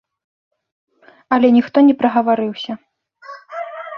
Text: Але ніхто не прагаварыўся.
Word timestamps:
Але 1.35 1.47
ніхто 1.57 1.77
не 1.89 1.93
прагаварыўся. 2.01 2.71